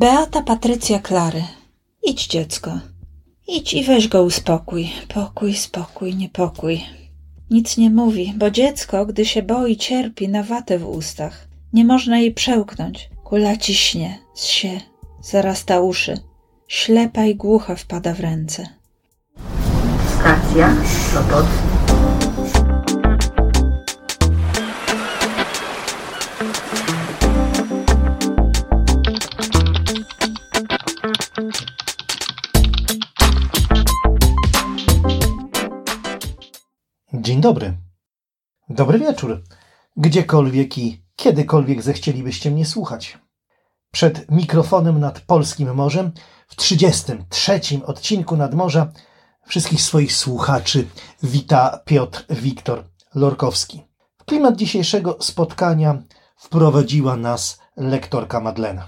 Beata 0.00 0.42
Patrycja 0.42 0.98
Klary. 0.98 1.44
Idź, 2.02 2.26
dziecko. 2.26 2.70
Idź 3.48 3.74
i 3.74 3.84
weź 3.84 4.08
go 4.08 4.22
uspokój. 4.22 4.90
Pokój, 5.14 5.54
spokój, 5.54 6.14
niepokój. 6.14 6.84
Nic 7.50 7.76
nie 7.76 7.90
mówi, 7.90 8.34
bo 8.36 8.50
dziecko, 8.50 9.06
gdy 9.06 9.24
się 9.24 9.42
boi, 9.42 9.76
cierpi 9.76 10.28
na 10.28 10.42
watę 10.42 10.78
w 10.78 10.88
ustach. 10.88 11.48
Nie 11.72 11.84
można 11.84 12.18
jej 12.18 12.34
przełknąć. 12.34 13.10
Kula 13.24 13.56
ciśnie, 13.56 14.18
się, 14.36 14.80
zarasta 15.22 15.80
uszy. 15.80 16.18
Ślepa 16.68 17.24
i 17.24 17.34
głucha 17.34 17.76
wpada 17.76 18.14
w 18.14 18.20
ręce. 18.20 18.68
Stacja 20.20 20.76
Sopot. 21.12 21.69
Dzień 37.40 37.52
dobry. 37.52 37.76
Dobry 38.68 38.98
wieczór. 38.98 39.42
Gdziekolwiek 39.96 40.78
i 40.78 41.04
kiedykolwiek 41.16 41.82
zechcielibyście 41.82 42.50
mnie 42.50 42.66
słuchać. 42.66 43.18
Przed 43.90 44.30
mikrofonem 44.30 45.00
nad 45.00 45.20
polskim 45.20 45.74
morzem 45.74 46.12
w 46.48 46.56
33. 46.56 47.60
odcinku 47.86 48.36
Nadmorza 48.36 48.92
wszystkich 49.46 49.82
swoich 49.82 50.12
słuchaczy 50.12 50.86
wita 51.22 51.80
Piotr 51.84 52.24
Wiktor 52.30 52.84
Lorkowski. 53.14 53.82
W 54.18 54.24
klimat 54.24 54.56
dzisiejszego 54.56 55.16
spotkania 55.20 56.02
wprowadziła 56.36 57.16
nas 57.16 57.58
lektorka 57.76 58.40
Madlena. 58.40 58.86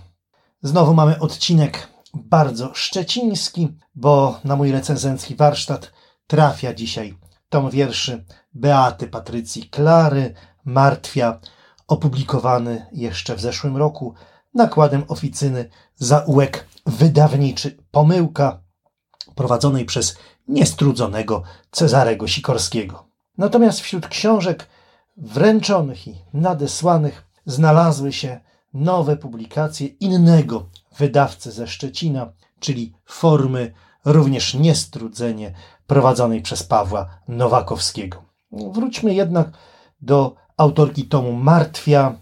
Znowu 0.62 0.94
mamy 0.94 1.18
odcinek 1.18 1.88
bardzo 2.14 2.74
szczeciński, 2.74 3.68
bo 3.94 4.40
na 4.44 4.56
mój 4.56 4.72
recenzencki 4.72 5.36
warsztat 5.36 5.92
trafia 6.26 6.74
dzisiaj 6.74 7.22
tom 7.52 7.70
wierszy 7.70 8.24
Beaty 8.54 9.06
Patrycji 9.06 9.62
Klary, 9.68 10.34
Martwia, 10.64 11.40
opublikowany 11.88 12.86
jeszcze 12.92 13.36
w 13.36 13.40
zeszłym 13.40 13.76
roku 13.76 14.14
nakładem 14.54 15.04
oficyny 15.08 15.70
Zaułek 15.96 16.66
Wydawniczy 16.86 17.76
Pomyłka, 17.90 18.60
prowadzonej 19.34 19.84
przez 19.84 20.16
niestrudzonego 20.48 21.42
Cezarego 21.70 22.28
Sikorskiego. 22.28 23.06
Natomiast 23.38 23.80
wśród 23.80 24.08
książek 24.08 24.68
wręczonych 25.16 26.08
i 26.08 26.24
nadesłanych 26.34 27.24
znalazły 27.46 28.12
się 28.12 28.40
nowe 28.74 29.16
publikacje 29.16 29.86
innego 29.86 30.66
wydawcy 30.98 31.52
ze 31.52 31.66
Szczecina, 31.66 32.32
czyli 32.60 32.94
formy 33.04 33.72
również 34.04 34.54
niestrudzenie 34.54 35.54
prowadzonej 35.86 36.42
przez 36.42 36.62
Pawła 36.62 37.18
Nowakowskiego. 37.28 38.31
Wróćmy 38.52 39.14
jednak 39.14 39.50
do 40.00 40.34
autorki 40.56 41.04
tomu 41.04 41.32
Martwia. 41.32 42.14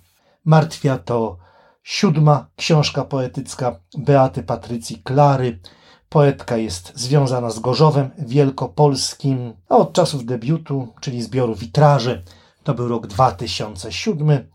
Martwia 0.44 0.98
to 0.98 1.36
siódma 1.82 2.46
książka 2.56 3.04
poetycka 3.04 3.80
Beaty 3.98 4.42
Patrycji 4.42 5.02
Klary. 5.02 5.60
Poetka 6.08 6.56
jest 6.56 6.92
związana 6.94 7.50
z 7.50 7.58
Gorzowem 7.58 8.10
Wielkopolskim, 8.18 9.52
a 9.68 9.76
od 9.76 9.92
czasów 9.92 10.24
debiutu, 10.24 10.88
czyli 11.00 11.22
zbioru 11.22 11.54
Witraży, 11.54 12.22
to 12.62 12.74
był 12.74 12.88
rok 12.88 13.06
2007, 13.06 14.50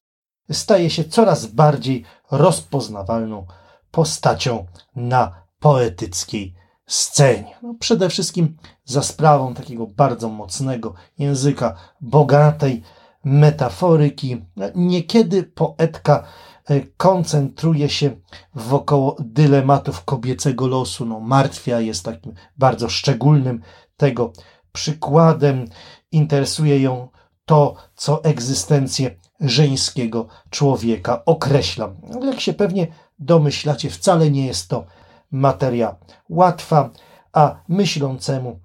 staje 0.51 0.89
się 0.89 1.03
coraz 1.03 1.45
bardziej 1.45 2.05
rozpoznawalną 2.31 3.45
postacią 3.91 4.65
na 4.95 5.43
poetyckiej 5.59 6.55
scenie. 6.87 7.55
No, 7.63 7.75
przede 7.79 8.09
wszystkim 8.09 8.57
za 8.85 9.03
sprawą 9.03 9.53
takiego 9.53 9.87
bardzo 9.87 10.29
mocnego 10.29 10.93
języka, 11.17 11.75
bogatej 12.01 12.81
metaforyki. 13.23 14.45
Niekiedy 14.75 15.43
poetka 15.43 16.23
e, 16.65 16.81
koncentruje 16.81 17.89
się 17.89 18.11
wokoło 18.55 19.15
dylematów 19.19 20.03
kobiecego 20.03 20.67
losu. 20.67 21.05
No, 21.05 21.19
martwia 21.19 21.79
jest 21.79 22.05
takim 22.05 22.33
bardzo 22.57 22.89
szczególnym 22.89 23.61
tego 23.97 24.33
przykładem. 24.71 25.65
Interesuje 26.11 26.81
ją 26.81 27.07
to, 27.45 27.75
co 27.95 28.23
egzystencję 28.23 29.15
żeńskiego 29.39 30.27
człowieka 30.49 31.25
określa. 31.25 31.89
Jak 32.21 32.39
się 32.39 32.53
pewnie 32.53 32.87
domyślacie, 33.19 33.89
wcale 33.89 34.31
nie 34.31 34.47
jest 34.47 34.69
to 34.69 34.85
materia 35.31 35.95
łatwa, 36.29 36.89
a 37.33 37.55
myślącemu 37.67 38.59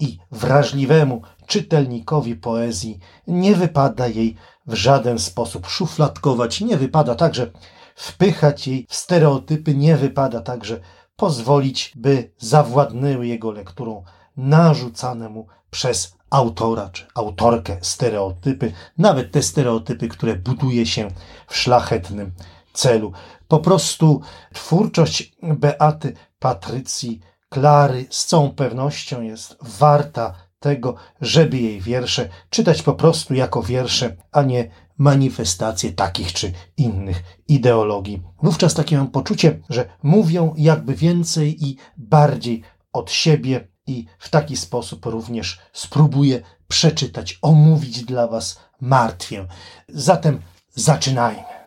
i 0.00 0.18
wrażliwemu 0.30 1.22
czytelnikowi 1.46 2.36
poezji 2.36 2.98
nie 3.26 3.54
wypada 3.54 4.06
jej 4.06 4.36
w 4.66 4.74
żaden 4.74 5.18
sposób 5.18 5.66
szufladkować, 5.66 6.60
nie 6.60 6.76
wypada 6.76 7.14
także 7.14 7.50
wpychać 7.94 8.68
jej 8.68 8.86
w 8.88 8.94
stereotypy, 8.94 9.74
nie 9.74 9.96
wypada 9.96 10.40
także 10.40 10.80
pozwolić, 11.16 11.92
by 11.96 12.32
zawładnęły 12.38 13.26
jego 13.26 13.50
lekturą 13.50 14.04
narzucanemu 14.36 15.46
przez 15.70 16.16
autora 16.30 16.88
czy 16.88 17.06
autorkę 17.14 17.76
stereotypy, 17.80 18.72
nawet 18.98 19.32
te 19.32 19.42
stereotypy, 19.42 20.08
które 20.08 20.36
buduje 20.36 20.86
się 20.86 21.08
w 21.46 21.56
szlachetnym 21.56 22.32
celu. 22.72 23.12
Po 23.48 23.58
prostu 23.58 24.20
twórczość 24.54 25.32
Beaty 25.42 26.14
Patrycji 26.38 27.20
Klary 27.48 28.06
z 28.10 28.26
całą 28.26 28.50
pewnością 28.50 29.22
jest 29.22 29.56
warta 29.62 30.34
tego, 30.60 30.94
żeby 31.20 31.58
jej 31.58 31.80
wiersze 31.80 32.28
czytać 32.50 32.82
po 32.82 32.94
prostu 32.94 33.34
jako 33.34 33.62
wiersze, 33.62 34.16
a 34.32 34.42
nie 34.42 34.70
manifestacje 34.98 35.92
takich 35.92 36.32
czy 36.32 36.52
innych 36.76 37.22
ideologii. 37.48 38.22
Wówczas 38.42 38.74
takie 38.74 38.96
mam 38.96 39.10
poczucie, 39.10 39.60
że 39.68 39.88
mówią 40.02 40.54
jakby 40.56 40.94
więcej 40.94 41.64
i 41.64 41.76
bardziej 41.96 42.62
od 42.92 43.10
siebie 43.10 43.68
i 43.86 44.06
w 44.18 44.28
taki 44.28 44.56
sposób 44.56 45.06
również 45.06 45.60
spróbuję 45.72 46.42
przeczytać, 46.68 47.38
omówić 47.42 48.04
dla 48.04 48.26
Was 48.26 48.60
martwię. 48.80 49.46
Zatem 49.88 50.40
zaczynajmy. 50.74 51.59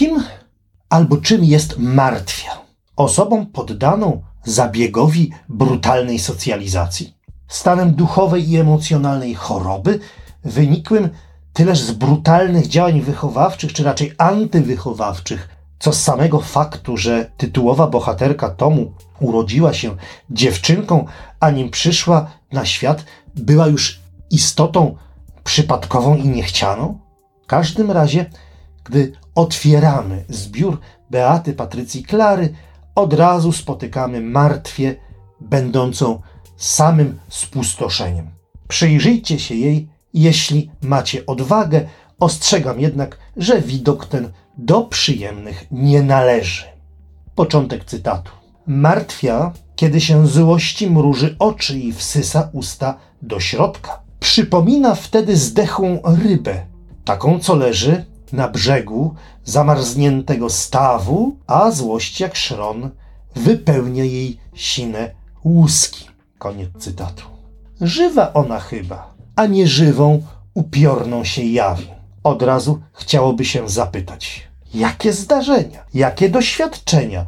Kim 0.00 0.24
albo 0.88 1.16
czym 1.16 1.44
jest 1.44 1.78
martwia? 1.78 2.50
Osobą 2.96 3.46
poddaną 3.46 4.22
zabiegowi 4.44 5.30
brutalnej 5.48 6.18
socjalizacji? 6.18 7.14
Stanem 7.48 7.94
duchowej 7.94 8.50
i 8.50 8.56
emocjonalnej 8.56 9.34
choroby, 9.34 9.98
wynikłym 10.44 11.08
tyleż 11.52 11.80
z 11.80 11.90
brutalnych 11.92 12.66
działań 12.66 13.00
wychowawczych, 13.00 13.72
czy 13.72 13.84
raczej 13.84 14.12
antywychowawczych, 14.18 15.48
co 15.78 15.92
z 15.92 16.02
samego 16.02 16.40
faktu, 16.40 16.96
że 16.96 17.30
tytułowa 17.36 17.86
bohaterka 17.86 18.50
tomu 18.50 18.92
urodziła 19.18 19.72
się 19.72 19.96
dziewczynką, 20.30 21.06
a 21.40 21.50
nim 21.50 21.70
przyszła 21.70 22.30
na 22.52 22.64
świat, 22.64 23.04
była 23.34 23.66
już 23.66 24.00
istotą 24.30 24.96
przypadkową 25.44 26.16
i 26.16 26.28
niechcianą? 26.28 26.98
W 27.42 27.46
każdym 27.46 27.90
razie 27.90 28.26
gdy 28.84 29.12
otwieramy 29.40 30.24
zbiór 30.28 30.78
Beaty 31.10 31.52
Patrycji 31.52 32.02
Klary, 32.02 32.54
od 32.94 33.14
razu 33.14 33.52
spotykamy 33.52 34.20
martwię, 34.20 34.96
będącą 35.40 36.20
samym 36.56 37.18
spustoszeniem. 37.28 38.30
Przyjrzyjcie 38.68 39.38
się 39.38 39.54
jej, 39.54 39.88
jeśli 40.14 40.70
macie 40.82 41.26
odwagę, 41.26 41.86
ostrzegam 42.18 42.80
jednak, 42.80 43.18
że 43.36 43.60
widok 43.60 44.06
ten 44.06 44.32
do 44.58 44.82
przyjemnych 44.82 45.66
nie 45.70 46.02
należy. 46.02 46.64
Początek 47.34 47.84
cytatu. 47.84 48.30
Martwia, 48.66 49.52
kiedy 49.76 50.00
się 50.00 50.26
złości 50.26 50.90
mruży 50.90 51.36
oczy 51.38 51.78
i 51.78 51.92
wsysa 51.92 52.50
usta 52.52 52.98
do 53.22 53.40
środka. 53.40 54.00
Przypomina 54.20 54.94
wtedy 54.94 55.36
zdechłą 55.36 55.98
rybę, 56.24 56.66
taką 57.04 57.38
co 57.38 57.54
leży 57.54 58.04
na 58.32 58.48
brzegu 58.48 59.14
zamarzniętego 59.44 60.50
stawu, 60.50 61.36
a 61.46 61.70
złość 61.70 62.20
jak 62.20 62.36
szron 62.36 62.90
wypełnia 63.36 64.04
jej 64.04 64.38
sine 64.54 65.10
łuski. 65.44 66.06
Koniec 66.38 66.68
cytatu. 66.78 67.24
Żywa 67.80 68.32
ona 68.32 68.60
chyba, 68.60 69.14
a 69.36 69.46
nie 69.46 69.66
żywą, 69.66 70.22
upiorną 70.54 71.24
się 71.24 71.42
jawi. 71.42 71.86
Od 72.24 72.42
razu 72.42 72.80
chciałoby 72.92 73.44
się 73.44 73.68
zapytać, 73.68 74.48
jakie 74.74 75.12
zdarzenia, 75.12 75.84
jakie 75.94 76.28
doświadczenia 76.28 77.26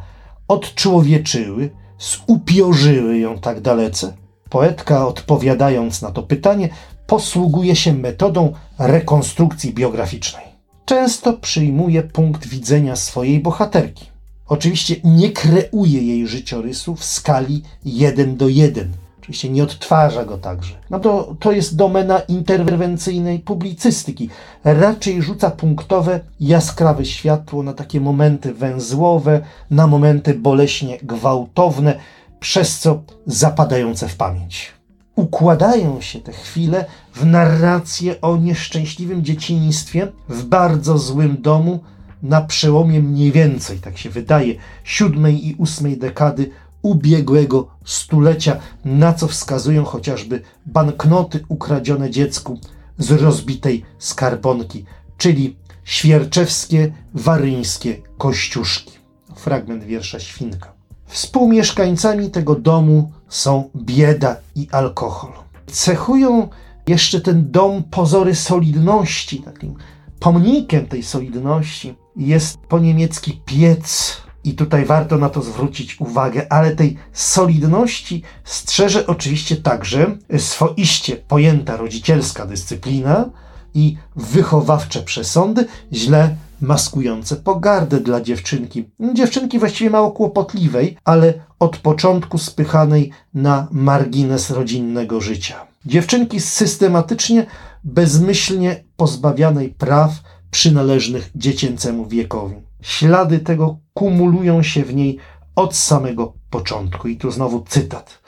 odczłowieczyły, 0.49 1.71
zupiorzyły 1.99 3.19
ją 3.19 3.39
tak 3.39 3.61
dalece? 3.61 4.13
Poetka, 4.51 5.07
odpowiadając 5.07 6.03
na 6.03 6.11
to 6.11 6.23
pytanie, 6.23 6.69
posługuje 7.07 7.77
się 7.77 7.93
metodą 7.93 8.53
rekonstrukcji 8.79 9.75
biograficznej. 9.75 10.52
Często 10.85 11.33
przyjmuje 11.33 12.03
punkt 12.03 12.47
widzenia 12.47 12.97
swojej 12.97 13.41
bohaterki. 13.41 14.07
Oczywiście 14.47 14.97
nie 15.05 15.31
kreuje 15.31 16.03
jej 16.03 16.27
życiorysu 16.27 16.97
w 16.97 17.05
skali 17.05 17.63
1 17.85 18.37
do 18.37 18.49
1. 18.49 18.93
Oczywiście 19.21 19.51
nie 19.51 19.63
odtwarza 19.63 20.25
go 20.25 20.39
także. 20.39 20.75
No 20.91 21.01
to, 21.01 21.37
to 21.41 21.53
jest 21.53 21.77
domena 21.77 22.19
interwencyjnej 22.19 23.39
publicystyki. 23.39 24.29
Raczej 24.65 25.23
rzuca 25.23 25.51
punktowe, 25.51 26.21
jaskrawe 26.41 27.05
światło 27.05 27.63
na 27.63 27.73
takie 27.73 28.01
momenty 28.01 28.55
węzłowe, 28.55 29.41
na 29.71 29.87
momenty 29.87 30.35
boleśnie 30.35 30.99
gwałtowne, 31.03 31.99
przez 32.41 32.79
co 32.79 33.03
zapadające 33.27 34.09
w 34.09 34.17
pamięć. 34.17 34.73
Układają 35.17 36.01
się 36.01 36.21
te 36.21 36.33
chwile 36.33 36.85
w 37.15 37.27
narrację 37.27 38.21
o 38.21 38.37
nieszczęśliwym 38.37 39.25
dzieciństwie 39.25 40.13
w 40.29 40.45
bardzo 40.45 40.99
złym 40.99 41.43
domu 41.43 41.81
na 42.23 42.41
przełomie 42.41 43.01
mniej 43.01 43.33
więcej, 43.33 43.79
tak 43.79 43.99
się 43.99 44.11
wydaje, 44.11 44.55
siódmej 44.85 45.49
i 45.49 45.55
ósmej 45.55 45.99
dekady 45.99 46.51
ubiegłego 46.83 47.69
stulecia, 47.85 48.57
na 48.85 49.13
co 49.13 49.29
wskazują 49.29 49.85
chociażby 49.85 50.43
banknoty 50.67 51.45
ukradzione 51.49 52.11
dziecku 52.11 52.59
z 52.99 53.11
rozbitej 53.11 53.85
skarbonki, 53.99 54.85
czyli 55.19 55.57
świerczewskie, 55.85 56.93
waryńskie 57.15 57.97
kościuszki. 58.19 58.93
Fragment 59.37 59.85
wiersza 59.85 60.21
Świnka. 60.21 60.73
Współmieszkańcami 61.13 62.31
tego 62.31 62.55
domu 62.55 63.13
są 63.29 63.71
bieda 63.77 64.37
i 64.55 64.69
alkohol. 64.71 65.33
Cechują 65.67 66.49
jeszcze 66.87 67.21
ten 67.21 67.51
dom 67.51 67.83
pozory 67.83 68.35
solidności. 68.35 69.43
Takim 69.43 69.75
pomnikiem 70.21 70.87
tej 70.87 71.03
solidności 71.03 71.95
jest 72.17 72.59
po 72.59 72.79
niemiecki 72.79 73.41
piec. 73.47 74.17
I 74.45 74.55
tutaj 74.55 74.85
warto 74.85 75.19
na 75.19 75.29
to 75.29 75.43
zwrócić 75.43 76.01
uwagę, 76.01 76.53
ale 76.53 76.77
tej 76.77 76.97
solidności 77.13 78.23
strzeże 78.45 79.07
oczywiście 79.07 79.57
także 79.57 80.17
swoiście 80.39 81.17
pojęta 81.17 81.77
rodzicielska 81.77 82.47
dyscyplina 82.47 83.31
i 83.75 83.97
wychowawcze 84.17 85.03
przesądy, 85.03 85.67
źle 85.93 86.37
maskujące 86.63 87.37
pogardę 87.37 88.01
dla 88.01 88.21
dziewczynki. 88.21 88.85
Dziewczynki 89.15 89.59
właściwie 89.59 89.91
mało 89.91 90.11
kłopotliwej, 90.11 90.97
ale 91.05 91.35
od 91.59 91.77
początku 91.77 92.39
spychanej 92.39 93.11
na 93.35 93.69
margines 93.71 94.51
rodzinnego 94.51 95.21
życia. 95.21 95.67
Dziewczynki 95.87 96.41
systematycznie, 96.41 97.47
bezmyślnie 97.85 98.85
pozbawianej 98.97 99.69
praw 99.69 100.13
przynależnych 100.51 101.31
dziecięcemu 101.35 102.07
wiekowi. 102.07 102.55
Ślady 102.83 103.39
tego 103.39 103.79
kumulują 103.95 104.63
się 104.63 104.85
w 104.85 104.95
niej 104.95 105.19
od 105.57 105.77
samego 105.77 106.33
początku. 106.51 107.09
I 107.09 107.17
tu 107.17 107.31
znowu 107.31 107.65
cytat. 107.69 108.23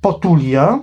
Potulia 0.00 0.80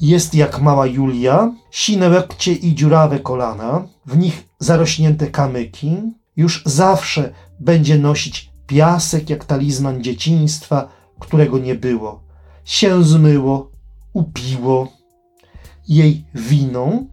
jest 0.00 0.34
jak 0.34 0.60
mała 0.60 0.86
Julia, 0.86 1.52
sine 1.70 2.08
łekcie 2.08 2.52
i 2.52 2.74
dziurawe 2.74 3.20
kolana, 3.20 3.86
w 4.06 4.18
nich 4.18 4.44
zarośnięte 4.58 5.26
kamyki, 5.26 5.96
już 6.38 6.62
zawsze 6.66 7.32
będzie 7.60 7.98
nosić 7.98 8.50
piasek 8.66 9.30
jak 9.30 9.44
talizman 9.44 10.02
dzieciństwa, 10.02 10.88
którego 11.18 11.58
nie 11.58 11.74
było. 11.74 12.20
Się 12.64 13.04
zmyło, 13.04 13.70
upiło. 14.12 14.88
Jej 15.88 16.24
winą, 16.34 17.06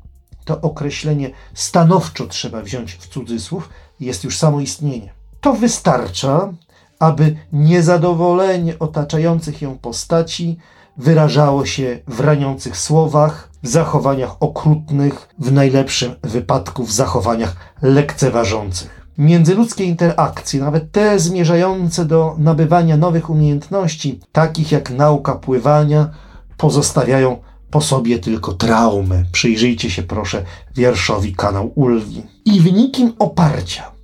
to 0.45 0.61
określenie 0.61 1.31
stanowczo 1.53 2.27
trzeba 2.27 2.61
wziąć 2.61 2.93
w 2.93 3.07
cudzysłów, 3.07 3.69
jest 3.99 4.23
już 4.23 4.37
samo 4.37 4.59
istnienie. 4.61 5.13
To 5.41 5.53
wystarcza, 5.53 6.53
aby 6.99 7.35
niezadowolenie 7.53 8.79
otaczających 8.79 9.61
ją 9.61 9.77
postaci 9.77 10.57
wyrażało 10.97 11.65
się 11.65 11.99
w 12.07 12.19
raniących 12.19 12.77
słowach, 12.77 13.49
w 13.63 13.67
zachowaniach 13.67 14.35
okrutnych, 14.39 15.29
w 15.39 15.51
najlepszym 15.51 16.15
wypadku 16.23 16.83
w 16.83 16.91
zachowaniach 16.91 17.55
lekceważących. 17.81 18.94
Międzyludzkie 19.17 19.83
interakcje, 19.83 20.59
nawet 20.59 20.91
te 20.91 21.19
zmierzające 21.19 22.05
do 22.05 22.35
nabywania 22.37 22.97
nowych 22.97 23.29
umiejętności, 23.29 24.19
takich 24.31 24.71
jak 24.71 24.89
nauka 24.89 25.35
pływania, 25.35 26.09
pozostawiają 26.57 27.37
po 27.71 27.81
sobie 27.81 28.19
tylko 28.19 28.53
traumę. 28.53 29.23
Przyjrzyjcie 29.31 29.89
się 29.89 30.03
proszę 30.03 30.43
wierszowi 30.75 31.35
kanał 31.35 31.71
Ulwi. 31.75 32.23
I 32.45 32.61
wynikiem 32.61 33.13
oparcia 33.19 33.95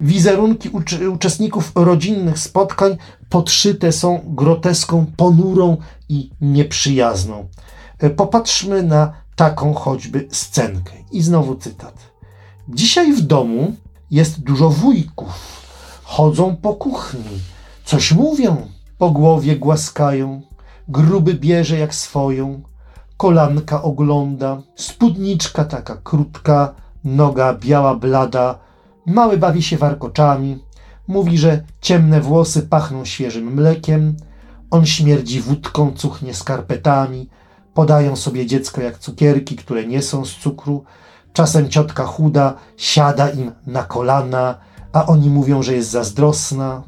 Wizerunki 0.00 0.70
uczestników 1.12 1.72
rodzinnych 1.74 2.38
spotkań 2.38 2.96
podszyte 3.28 3.92
są 3.92 4.20
groteską, 4.24 5.06
ponurą 5.16 5.76
i 6.08 6.30
nieprzyjazną. 6.40 7.48
Popatrzmy 8.16 8.82
na 8.82 9.12
taką 9.36 9.74
choćby 9.74 10.28
scenkę. 10.30 10.92
I 11.12 11.22
znowu 11.22 11.54
cytat. 11.54 11.94
Dzisiaj 12.68 13.12
w 13.12 13.20
domu 13.20 13.74
jest 14.10 14.40
dużo 14.40 14.70
wujków. 14.70 15.62
Chodzą 16.02 16.56
po 16.56 16.74
kuchni, 16.74 17.40
coś 17.84 18.12
mówią, 18.12 18.56
po 18.98 19.10
głowie 19.10 19.56
głaskają, 19.56 20.42
gruby 20.88 21.34
bierze 21.34 21.78
jak 21.78 21.94
swoją, 21.94 22.62
kolanka 23.16 23.82
ogląda, 23.82 24.62
spódniczka 24.76 25.64
taka 25.64 25.96
krótka, 25.96 26.74
noga 27.04 27.54
biała 27.54 27.94
blada, 27.94 28.58
Mały 29.08 29.38
bawi 29.38 29.62
się 29.62 29.76
warkoczami, 29.76 30.58
mówi, 31.06 31.38
że 31.38 31.64
ciemne 31.80 32.20
włosy 32.20 32.62
pachną 32.62 33.04
świeżym 33.04 33.54
mlekiem, 33.54 34.16
on 34.70 34.86
śmierdzi 34.86 35.40
wódką, 35.40 35.92
cuchnie 35.92 36.34
skarpetami, 36.34 37.28
podają 37.74 38.16
sobie 38.16 38.46
dziecko 38.46 38.80
jak 38.80 38.98
cukierki, 38.98 39.56
które 39.56 39.86
nie 39.86 40.02
są 40.02 40.24
z 40.24 40.34
cukru, 40.34 40.84
czasem 41.38 41.68
ciotka 41.68 42.04
chuda 42.04 42.54
siada 42.76 43.30
im 43.30 43.52
na 43.66 43.82
kolana, 43.82 44.58
a 44.92 45.06
oni 45.06 45.30
mówią, 45.30 45.62
że 45.62 45.72
jest 45.74 45.90
zazdrosna. 45.90 46.82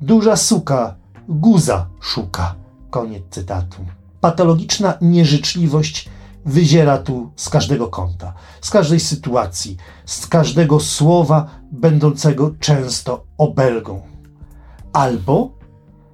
Duża 0.00 0.36
suka 0.36 0.94
guza 1.28 1.86
szuka. 2.00 2.54
Koniec 2.90 3.22
cytatu. 3.30 3.76
Patologiczna 4.20 4.94
nieżyczliwość 5.00 6.10
wyziera 6.44 6.98
tu 6.98 7.30
z 7.36 7.48
każdego 7.48 7.88
kąta, 7.88 8.32
z 8.60 8.70
każdej 8.70 9.00
sytuacji, 9.00 9.76
z 10.06 10.26
każdego 10.26 10.80
słowa 10.80 11.46
będącego 11.72 12.50
często 12.60 13.24
obelgą. 13.38 14.02
Albo 14.92 15.50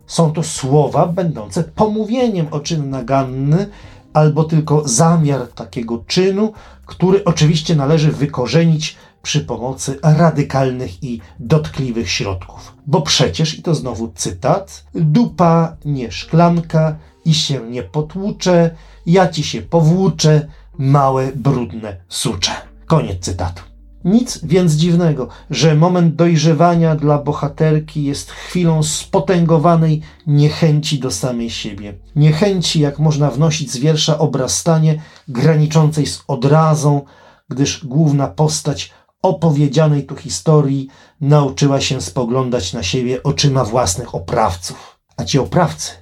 są 0.06 0.32
to 0.32 0.42
słowa 0.42 1.06
będące 1.06 1.64
pomówieniem 1.64 2.46
o 2.50 2.60
czyn 2.60 2.90
naganny, 2.90 3.68
albo 4.12 4.44
tylko 4.44 4.88
zamiar 4.88 5.48
takiego 5.48 6.04
czynu, 6.06 6.52
który 6.86 7.24
oczywiście 7.24 7.76
należy 7.76 8.12
wykorzenić 8.12 8.96
przy 9.22 9.40
pomocy 9.40 9.98
radykalnych 10.02 11.04
i 11.04 11.20
dotkliwych 11.38 12.10
środków. 12.10 12.74
Bo 12.86 13.02
przecież, 13.02 13.58
i 13.58 13.62
to 13.62 13.74
znowu 13.74 14.12
cytat, 14.14 14.84
dupa 14.94 15.76
nie 15.84 16.12
szklanka 16.12 16.96
i 17.24 17.34
się 17.34 17.70
nie 17.70 17.82
potłucze, 17.82 18.70
ja 19.06 19.28
ci 19.28 19.42
się 19.42 19.62
powłóczę, 19.62 20.48
małe, 20.78 21.32
brudne 21.34 21.96
sucze. 22.08 22.52
Koniec 22.86 23.24
cytatu. 23.24 23.69
Nic 24.04 24.40
więc 24.42 24.73
dziwnego, 24.73 25.28
że 25.50 25.75
moment 25.75 26.14
dojrzewania 26.14 26.97
dla 26.97 27.19
bohaterki 27.19 28.04
jest 28.04 28.30
chwilą 28.30 28.83
spotęgowanej 28.83 30.02
niechęci 30.26 30.99
do 30.99 31.11
samej 31.11 31.50
siebie. 31.50 31.95
Niechęci, 32.16 32.80
jak 32.80 32.99
można 32.99 33.30
wnosić 33.30 33.73
z 33.73 33.76
wiersza 33.76 34.19
obrastanie, 34.19 35.02
graniczącej 35.28 36.07
z 36.07 36.25
odrazą, 36.26 37.02
gdyż 37.49 37.85
główna 37.85 38.28
postać 38.28 38.90
opowiedzianej 39.23 40.07
tu 40.07 40.16
historii 40.16 40.88
nauczyła 41.21 41.80
się 41.80 42.00
spoglądać 42.00 42.73
na 42.73 42.83
siebie 42.83 43.23
oczyma 43.23 43.64
własnych 43.64 44.14
oprawców. 44.14 45.00
A 45.16 45.25
ci 45.25 45.38
oprawcy 45.38 45.92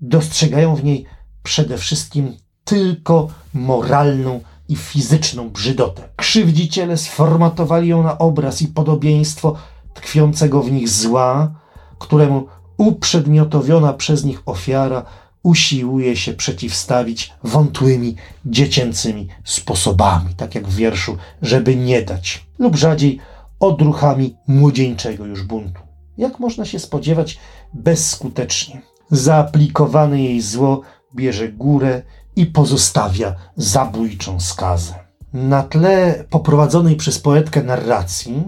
dostrzegają 0.00 0.76
w 0.76 0.84
niej 0.84 1.04
przede 1.42 1.78
wszystkim 1.78 2.36
tylko 2.64 3.28
moralną 3.54 4.40
i 4.68 4.76
fizyczną 4.76 5.50
brzydotę. 5.50 6.08
Krzywdziciele 6.16 6.96
sformatowali 6.96 7.88
ją 7.88 8.02
na 8.02 8.18
obraz 8.18 8.62
i 8.62 8.68
podobieństwo 8.68 9.56
tkwiącego 9.94 10.62
w 10.62 10.72
nich 10.72 10.88
zła, 10.88 11.54
któremu 11.98 12.46
uprzedmiotowiona 12.76 13.92
przez 13.92 14.24
nich 14.24 14.42
ofiara 14.46 15.04
usiłuje 15.42 16.16
się 16.16 16.32
przeciwstawić 16.32 17.32
wątłymi, 17.44 18.16
dziecięcymi 18.46 19.28
sposobami, 19.44 20.34
tak 20.34 20.54
jak 20.54 20.68
w 20.68 20.76
wierszu, 20.76 21.16
żeby 21.42 21.76
nie 21.76 22.02
dać, 22.02 22.46
lub 22.58 22.76
rzadziej 22.76 23.18
odruchami 23.60 24.36
młodzieńczego 24.46 25.26
już 25.26 25.42
buntu. 25.42 25.80
Jak 26.18 26.38
można 26.38 26.64
się 26.64 26.78
spodziewać, 26.78 27.38
bezskutecznie. 27.74 28.82
Zaaplikowane 29.10 30.22
jej 30.22 30.40
zło 30.40 30.80
bierze 31.14 31.48
górę 31.48 32.02
i 32.38 32.46
pozostawia 32.46 33.34
zabójczą 33.56 34.40
skazę. 34.40 34.94
Na 35.32 35.62
tle 35.62 36.24
poprowadzonej 36.30 36.96
przez 36.96 37.18
poetkę 37.18 37.62
narracji 37.62 38.42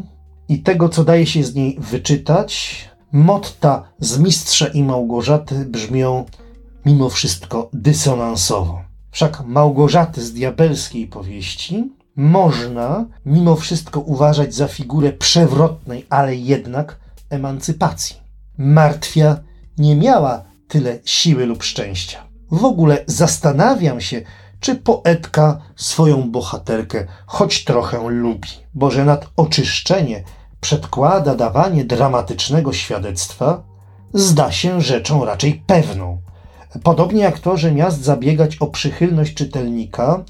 i 0.48 0.62
tego, 0.62 0.88
co 0.88 1.04
daje 1.04 1.26
się 1.26 1.44
z 1.44 1.54
niej 1.54 1.78
wyczytać, 1.80 2.84
motta 3.12 3.82
z 3.98 4.18
Mistrza 4.18 4.66
i 4.66 4.82
Małgorzaty 4.82 5.54
brzmią 5.64 6.24
mimo 6.86 7.08
wszystko 7.08 7.70
dysonansowo. 7.72 8.82
Wszak 9.10 9.42
Małgorzaty 9.46 10.22
z 10.22 10.32
diabelskiej 10.32 11.06
powieści 11.06 11.92
można 12.16 13.06
mimo 13.26 13.56
wszystko 13.56 14.00
uważać 14.00 14.54
za 14.54 14.68
figurę 14.68 15.12
przewrotnej, 15.12 16.06
ale 16.10 16.36
jednak 16.36 16.98
emancypacji. 17.30 18.16
Martwia 18.58 19.36
nie 19.78 19.96
miała 19.96 20.44
tyle 20.68 20.98
siły 21.04 21.46
lub 21.46 21.62
szczęścia. 21.62 22.29
W 22.50 22.64
ogóle 22.64 23.04
zastanawiam 23.06 24.00
się, 24.00 24.22
czy 24.60 24.74
poetka 24.74 25.60
swoją 25.76 26.30
bohaterkę 26.30 27.06
choć 27.26 27.64
trochę 27.64 28.08
lubi, 28.08 28.48
bo 28.74 28.90
że 28.90 29.04
nad 29.04 29.26
oczyszczenie 29.36 30.24
przedkłada 30.60 31.34
dawanie 31.34 31.84
dramatycznego 31.84 32.72
świadectwa, 32.72 33.62
zda 34.14 34.52
się 34.52 34.80
rzeczą 34.80 35.24
raczej 35.24 35.62
pewną. 35.66 36.20
Podobnie 36.82 37.22
jak 37.22 37.38
to, 37.38 37.56
że 37.56 37.72
miast 37.72 38.02
zabiegać 38.02 38.56
o 38.56 38.66
przychylność 38.66 39.34
czytelnika, 39.34 40.24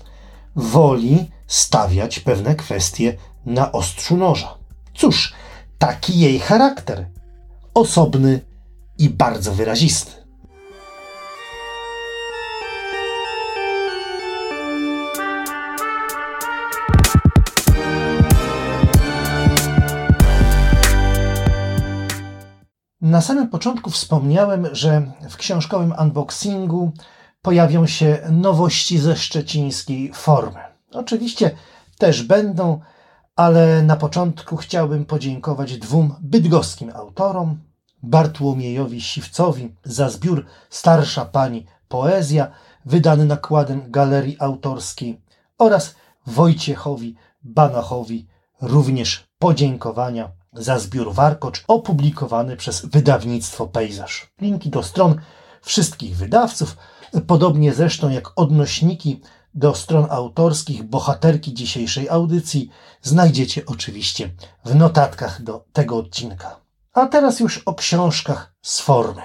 woli 0.56 1.30
stawiać 1.46 2.20
pewne 2.20 2.54
kwestie 2.54 3.16
na 3.46 3.72
ostrzu 3.72 4.16
noża. 4.16 4.54
Cóż, 4.94 5.34
taki 5.78 6.18
jej 6.18 6.38
charakter. 6.38 7.06
Osobny 7.74 8.40
i 8.98 9.10
bardzo 9.10 9.52
wyrazisty. 9.52 10.19
Na 23.10 23.20
samym 23.20 23.48
początku 23.48 23.90
wspomniałem, 23.90 24.66
że 24.72 25.12
w 25.30 25.36
książkowym 25.36 25.94
unboxingu 26.02 26.92
pojawią 27.42 27.86
się 27.86 28.18
nowości 28.30 28.98
ze 28.98 29.16
szczecińskiej 29.16 30.12
formy. 30.14 30.60
Oczywiście 30.92 31.50
też 31.98 32.22
będą, 32.22 32.80
ale 33.36 33.82
na 33.82 33.96
początku 33.96 34.56
chciałbym 34.56 35.04
podziękować 35.04 35.78
dwóm 35.78 36.14
bydgoskim 36.20 36.90
autorom, 36.94 37.58
Bartłomiejowi 38.02 39.00
Siwcowi 39.00 39.74
za 39.84 40.08
zbiór 40.08 40.46
Starsza 40.70 41.24
Pani 41.24 41.66
Poezja, 41.88 42.50
wydany 42.84 43.24
nakładem 43.24 43.90
Galerii 43.90 44.36
Autorskiej 44.40 45.20
oraz 45.58 45.94
Wojciechowi 46.26 47.16
Banachowi 47.42 48.26
również 48.60 49.24
podziękowania 49.38 50.39
za 50.52 50.78
zbiór 50.78 51.14
Warkocz 51.14 51.64
opublikowany 51.68 52.56
przez 52.56 52.86
wydawnictwo 52.86 53.66
Pejzaż. 53.66 54.32
Linki 54.40 54.70
do 54.70 54.82
stron 54.82 55.20
wszystkich 55.62 56.16
wydawców, 56.16 56.76
podobnie 57.26 57.74
zresztą 57.74 58.10
jak 58.10 58.32
odnośniki 58.36 59.20
do 59.54 59.74
stron 59.74 60.06
autorskich 60.10 60.82
bohaterki 60.82 61.54
dzisiejszej 61.54 62.08
audycji 62.08 62.70
znajdziecie 63.02 63.62
oczywiście 63.66 64.30
w 64.64 64.74
notatkach 64.74 65.42
do 65.42 65.64
tego 65.72 65.96
odcinka. 65.96 66.60
A 66.92 67.06
teraz 67.06 67.40
już 67.40 67.58
o 67.58 67.74
książkach 67.74 68.54
z 68.62 68.80
formy. 68.80 69.22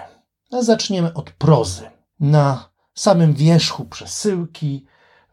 Zaczniemy 0.61 1.13
od 1.13 1.31
prozy. 1.31 1.89
Na 2.19 2.69
samym 2.93 3.33
wierzchu 3.33 3.85
przesyłki 3.85 4.85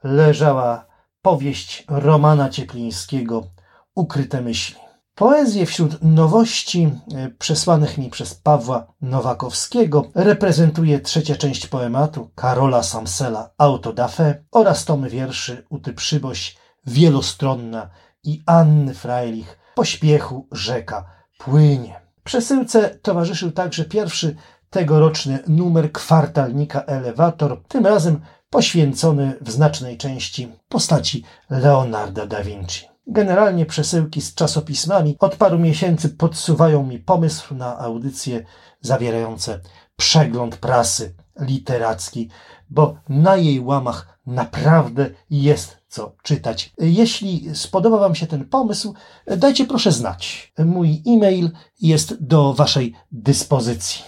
leżała 0.03 0.87
powieść 1.23 1.85
Romana 1.89 2.51
Cieplińskiego 2.51 3.47
Ukryte 3.95 4.41
myśli. 4.41 4.92
Poezję 5.15 5.67
wśród 5.67 6.03
nowości 6.03 6.91
e, 7.15 7.29
przesłanych 7.29 7.99
mi 7.99 8.11
przez 8.11 8.35
Pawła 8.35 8.87
Nowakowskiego 9.01 10.05
reprezentuje 10.15 11.01
trzecia 11.01 11.37
część 11.37 11.67
poematu 11.67 12.31
Karola 12.35 12.83
Samsela 12.83 13.51
Auto 13.59 13.93
da 13.93 14.09
Fe 14.09 14.45
oraz 14.51 14.85
tomy 14.85 15.11
wierszy 15.11 15.65
Uty 15.71 15.93
Przyboś 15.93 16.57
Wielostronna 16.87 17.91
i 18.25 18.43
Anny 18.47 18.95
Freilich 18.95 19.59
Pośpiechu 19.75 20.49
rzeka 20.53 21.05
płynie. 21.39 22.01
Przesyłce 22.25 22.99
towarzyszył 23.03 23.53
także 23.53 23.85
pierwszy 23.85 24.37
tegoroczny 24.71 25.39
numer 25.47 25.93
kwartalnika 25.93 26.83
Elewator, 26.83 27.63
tym 27.69 27.87
razem 27.87 28.21
poświęcony 28.51 29.35
w 29.41 29.51
znacznej 29.51 29.99
części 29.99 30.49
postaci 30.69 31.25
Leonarda 31.51 32.27
da 32.27 32.45
Vinci. 32.45 32.92
Generalnie 33.07 33.67
przesyłki 33.67 34.21
z 34.21 34.35
czasopismami 34.35 35.17
od 35.19 35.37
paru 35.37 35.59
miesięcy 35.59 36.09
podsuwają 36.09 36.87
mi 36.87 36.99
pomysł 36.99 37.55
na 37.55 37.79
audycje 37.79 38.45
zawierające 38.81 39.61
przegląd 39.97 40.57
prasy 40.57 41.15
literackiej, 41.41 42.29
bo 42.71 42.97
na 43.09 43.37
jej 43.37 43.61
łamach 43.61 44.19
naprawdę 44.27 45.11
jest 45.31 45.77
co 45.89 46.17
czytać. 46.23 46.73
Jeśli 46.79 47.55
spodoba 47.55 47.99
Wam 47.99 48.15
się 48.15 48.27
ten 48.27 48.45
pomysł, 48.45 48.95
dajcie 49.37 49.65
proszę 49.65 49.93
znać. 49.93 50.53
Mój 50.59 51.03
e-mail 51.07 51.51
jest 51.81 52.25
do 52.25 52.55
Waszej 52.55 52.95
dyspozycji. 53.13 54.05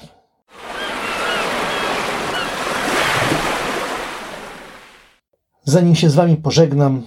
Zanim 5.64 5.94
się 5.94 6.10
z 6.10 6.14
Wami 6.14 6.36
pożegnam, 6.36 7.02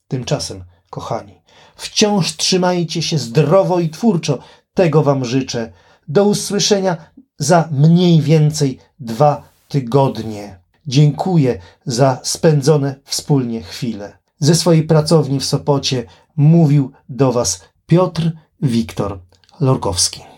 Tymczasem, 0.07 0.63
kochani, 0.89 1.41
wciąż 1.75 2.35
trzymajcie 2.35 3.01
się 3.01 3.17
zdrowo 3.17 3.79
i 3.79 3.89
twórczo. 3.89 4.39
Tego 4.73 5.03
Wam 5.03 5.25
życzę. 5.25 5.73
Do 6.07 6.25
usłyszenia 6.25 6.97
za 7.37 7.69
mniej 7.71 8.21
więcej 8.21 8.79
dwa 8.99 9.49
tygodnie. 9.67 10.59
Dziękuję 10.87 11.59
za 11.85 12.19
spędzone 12.23 12.95
wspólnie 13.03 13.61
chwile. 13.61 14.22
Ze 14.43 14.55
swojej 14.55 14.83
pracowni 14.83 15.39
w 15.39 15.45
Sopocie 15.45 16.05
mówił 16.35 16.91
do 17.09 17.31
Was 17.31 17.63
Piotr 17.87 18.31
Wiktor 18.61 19.19
Lorkowski. 19.59 20.32